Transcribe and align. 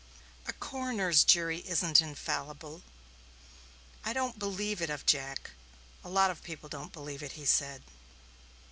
"A 0.47 0.53
coroner's 0.53 1.23
jury 1.23 1.59
isn't 1.59 2.01
infallible. 2.01 2.81
I 4.03 4.13
don't 4.13 4.39
believe 4.39 4.81
it 4.81 4.89
of 4.89 5.05
Jack 5.05 5.51
a 6.03 6.09
lot 6.09 6.31
of 6.31 6.41
people 6.43 6.69
don't 6.69 6.91
believe 6.91 7.21
it," 7.21 7.33
he 7.33 7.45
said. 7.45 7.83